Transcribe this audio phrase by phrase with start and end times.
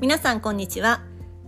[0.00, 1.00] 皆さんこんにちは。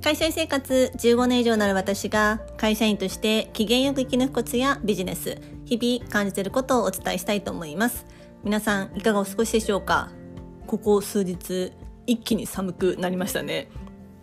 [0.03, 8.07] 会社員生活15年以上なる私が会社員として機嫌よく生き抜くコツやビジネス日々感じていることをお伝えしたいと思います。
[8.43, 10.11] 皆さんいかがお過ごしでしょうか？
[10.67, 11.73] ここ数日
[12.09, 13.69] 一気に寒くなりましたね。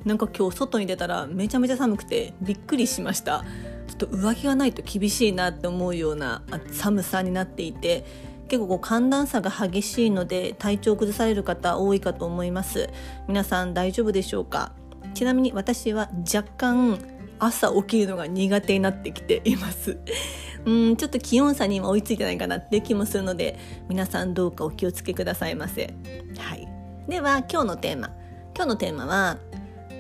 [0.04, 3.46] なんか今日外に出たらめちゃめちゃ寒くてびっくりしました。
[3.88, 8.04] ちょっと上着がないと厳しいなって思うような寒さになっていて
[8.48, 12.90] 結構こう寒暖差が激しいので体調を崩される方多いかと思います。
[13.28, 14.72] 皆さん大丈夫でしょうか？
[15.14, 17.00] ちなみに私は若干
[17.40, 19.98] 朝起きるのが苦手になってきています。
[20.66, 23.58] うんちょっと気温差に今追いついてないかなって気もするので
[23.88, 25.94] 皆さんどうかお気をつけくださいませ。
[26.38, 26.68] はい。
[27.08, 28.12] では今日のテーマ。
[28.56, 29.38] 今日のテーマは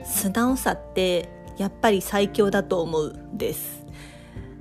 [0.03, 3.86] 素直さってやっぱり最強だと思うです。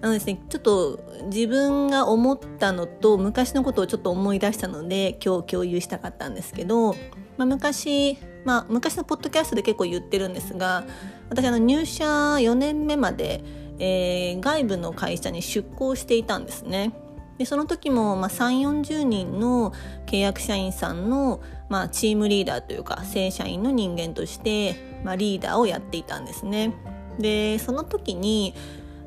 [0.03, 6.93] あのですね、ちょっと自分が思ったのと昔のことをちょっと思い出したので今日共有したかったんですけど、
[7.39, 10.85] まあ、昔、まあ、昔のポッドキャストで結構言ってるんですが
[11.31, 13.43] 私あの入社4年目まで、
[13.79, 16.93] えー、外部の会社に出向していたんですね。
[17.39, 19.73] でその時も、まあ、3 4 0人の
[20.07, 26.75] 契約社員さんの、まあ、チームリーダーというか正社員の人間として、まあ、リーダーをやっていたんですね。
[27.19, 28.55] でその時に、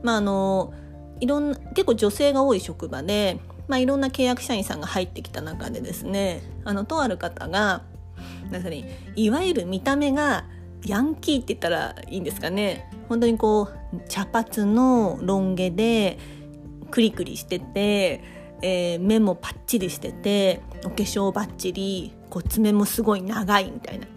[0.03, 0.73] まあ、あの
[1.19, 7.83] いろんな結構女性が多い職場で、まあ、いろんな契約社員さんが入ってきた中でですねあのとある方が
[8.51, 8.69] なんか、
[9.15, 10.45] いわゆる見た目が
[10.85, 16.17] ヤンキーって言ったらいいんですかね本当にこう茶髪のロン毛で
[16.89, 18.23] クリクリしてて、
[18.61, 22.13] えー、目もパッチリしててお化粧バッチリ
[22.47, 24.07] 爪もすごい長いみたいな。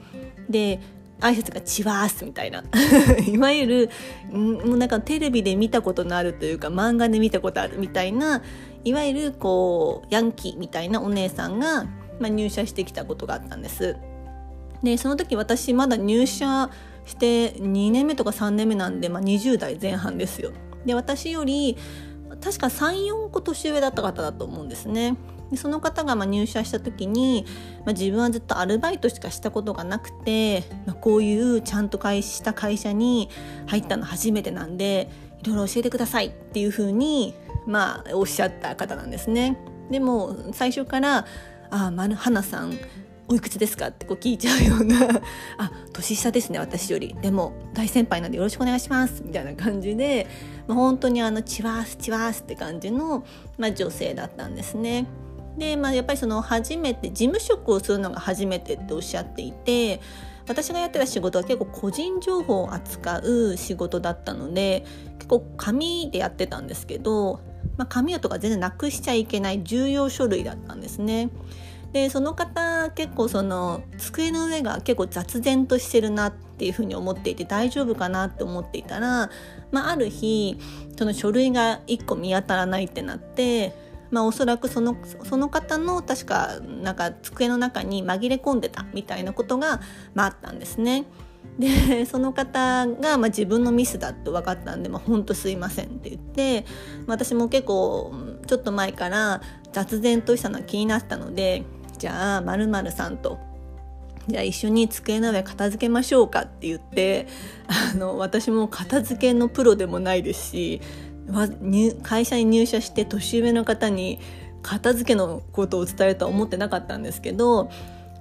[0.48, 0.80] で
[1.23, 2.62] 挨拶がチワースみたいな
[3.27, 3.91] いわゆる
[4.31, 8.42] もうなんかテレビで見たことのあるというか漫画で見たことあるみたいな
[8.84, 11.84] いわゆるこうヤンキーみたいなお姉さんが、
[12.19, 13.97] まあ、入社してきたことがあったんです。
[14.83, 16.69] でその時私まだ入社
[17.06, 20.50] して2年目とか3年目なんで、まあ、20代前半ですよ。
[20.84, 21.77] で私より
[22.43, 25.16] 確か34個年上だった方だと思うんですね。
[25.52, 27.44] でその方がま入社した時に、
[27.84, 33.28] まあ、自分はずっとアルバイトしかしたことがなくて、まあ、こういうちゃんと会した会社に
[33.66, 35.10] 入ったの初めてなんで
[35.42, 37.34] いろいろ教えてくださいっていうふうに、
[37.66, 39.58] まあ、おっしゃった方なんですね。
[39.90, 41.26] でも最初から
[41.70, 42.78] 「ああ丸花さん
[43.28, 44.96] おいくつですか?」ってこう聞いちゃうような
[45.58, 50.26] 「あ年下ですね私よりでも大先輩なんでよろしくお願いします」みたいな感じで、
[50.66, 53.24] まあ、本当にあのチワースチワースって感じの、
[53.58, 55.06] まあ、女性だったんですね。
[55.56, 60.00] で、まあ、やっぱりその初めて事務職をするのが初めてっておっしゃっていて
[60.46, 64.84] 私がやってた仕事は結構個人情報を扱う仕事だったので
[65.18, 67.40] 結構紙でやってたんですけど、
[67.76, 71.30] まあ、紙とか全然なくしちゃいけない重要書類だったんですね。
[71.92, 79.30] でその方結構その机の上が結構雑然としてるなっていうふうに思っていて大丈夫かなって思っていたら、
[79.70, 80.58] まあ、ある日
[80.96, 83.74] その書類が1個見当たらないってなって
[84.12, 89.81] まあ、おそらくそのその方の確かなんか机の中に紛れ込んでたみたいなことが、
[90.15, 91.06] まあ、あったんですね。
[91.59, 96.67] で その方が、まあ、自分のミスだと分かったんで「まあ、ほんとすいません」って言って、
[97.06, 98.12] まあ、私も結構
[98.47, 99.41] ちょっと前から
[99.73, 101.65] 雑然としたのは気になったので
[101.99, 103.39] じゃあ〇〇さんと
[104.29, 107.27] じゃあ一緒に机の上片付けましょうかって言って
[107.67, 110.81] あの私も片付けのプロでもないですし
[112.03, 114.19] 会社に入社して年上の方に
[114.62, 117.71] 片付けのことを伝えるとは思ってなかったんですけど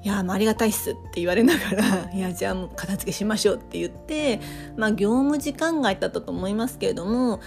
[0.04, 4.40] いやありがたいっすって言われながらいやじゃあもう片付けしましょうって言って
[4.76, 7.40] まあ業務時間外だったと思いますけれども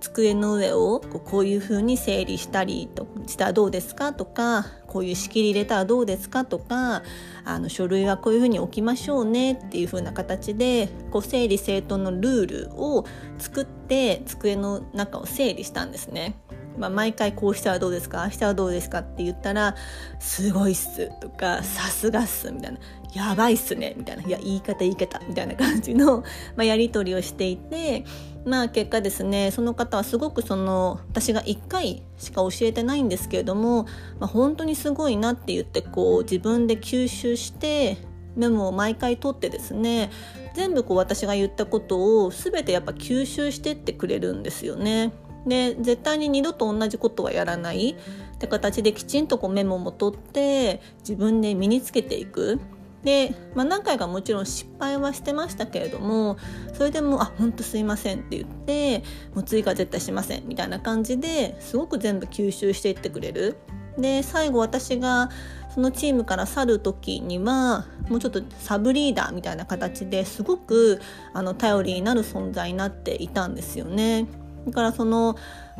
[0.00, 4.14] 机の上をこういうふうに整理したりとしたらどうですか？
[4.14, 6.46] とかこういう仕切り入れたらどうですか？
[6.46, 7.02] とか
[7.44, 13.04] あの書類はこういうふうに置きましょうねっていうふうな形でこう整理整頓のルールを
[13.38, 16.34] 作って机の中を整理したんですね。
[16.80, 18.20] まあ、毎回こうしたらどうですか？
[18.20, 19.00] ああしたらどうですか？
[19.00, 19.76] って言ったら
[20.18, 22.78] 「すごいっす」とか「さすがっす」みたいな
[23.14, 26.24] 「やばいっすね」みたいな「いや言い方言い方」みたいな感じの、
[26.56, 28.04] まあ、やり取りをしていて
[28.44, 33.84] まあ結果ですねその方はすごくその私が1回しか教えてないんですけれども、
[34.18, 37.98] まあ、本当にすごいなって言ってこう自分で吸収して
[38.36, 40.08] メモを毎回取ってですね
[40.54, 45.12] 全部こう私が言ったことを全てやっぱ吸収してってくれるんですよね。
[45.46, 47.96] で絶対に二度と同じことはやらない
[48.34, 52.60] って形できちんとこうメモも取って自分で身につけていく。
[53.02, 56.36] で、まあ、何回かもちろん失敗はしてましたけれども
[56.74, 59.02] それでも「あ本当すいません」って言って
[59.34, 63.56] 「もう追加絶対しません」みたいな感じですごく全部吸収していってくれる。
[63.98, 65.30] で最後私が
[65.74, 71.00] そのチームから去る時にはもうちょっとサブリーダーみたいな形ですごく
[71.32, 74.26] あの頼りになる存在になっていたんですよね。
[74.66, 75.36] だからその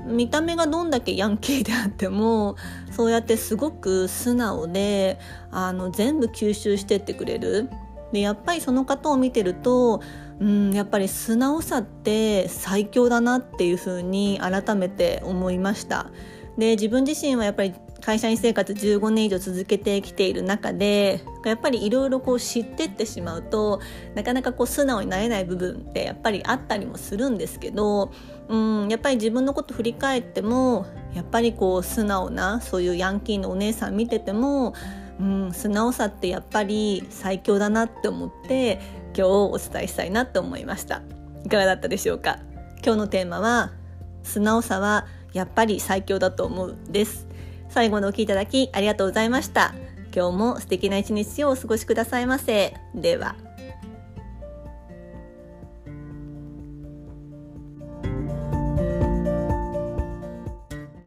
[0.07, 2.57] 見た目がどんだけヤンキーであっても
[2.91, 5.19] そうやってすごく素直で
[5.51, 7.71] あの全部吸収してってくれる。
[8.13, 10.03] でやっぱりその方を見てると
[10.41, 16.11] うんやっぱり素直さって最強だなっていうふうに改めて思いました。
[16.59, 23.81] で自分自身はやっぱり会社員生活15年以上続けてきている中でやっぱりいろいろこう知ってってしまうと
[24.15, 28.11] なかなかこう素直になれない部分ってやっぱりあったりもするんですけど
[28.49, 34.75] うんやっぱり自分のこと振り返ってもやっぱりこう素直なそういうヤンキーのお姉さん見てても
[35.21, 38.81] うん素直さってやっぱり最強だなって思って
[39.17, 41.03] 今日お伝えしたいなって思いました。
[41.45, 42.39] いかがだったでしょうか？
[42.85, 43.73] 今日のテーマは
[44.23, 47.27] 素直さはやっぱり最強だと思うです。
[47.71, 49.75] 最後のお聴きいただきありがとうございました。
[50.15, 52.75] 今日も素敵な一日をお過ごしくださいませ。
[52.95, 53.50] では。